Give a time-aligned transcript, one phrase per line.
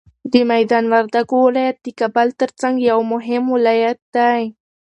[0.33, 4.43] د میدان وردګو ولایت د کابل تر څنګ یو مهم ولایت دی.